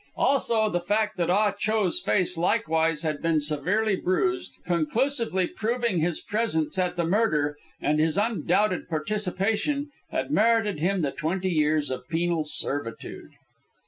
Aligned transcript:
Also, 0.17 0.67
the 0.67 0.79
fact 0.81 1.15
that 1.17 1.29
Ah 1.29 1.51
Cho's 1.51 1.99
face 2.01 2.35
likewise 2.35 3.03
had 3.03 3.21
been 3.21 3.39
severely 3.39 3.95
bruised, 3.95 4.57
conclusively 4.65 5.45
proving 5.45 5.99
his 5.99 6.19
presence 6.19 6.79
at 6.79 6.95
the 6.95 7.03
murder 7.05 7.55
and 7.79 7.99
his 7.99 8.17
undoubted 8.17 8.89
participation, 8.89 9.91
had 10.09 10.31
merited 10.31 10.79
him 10.79 11.03
the 11.03 11.11
twenty 11.11 11.51
years 11.51 11.91
of 11.91 12.07
penal 12.09 12.43
servitude. 12.43 13.29